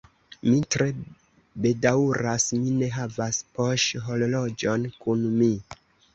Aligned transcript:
Mi 0.51 0.59
tre 0.75 0.85
bedaŭras, 1.65 2.47
mi 2.63 2.73
ne 2.79 2.89
havas 2.97 3.41
poŝhorloĝon 3.59 4.89
kun 5.05 5.25
mi. 5.39 5.53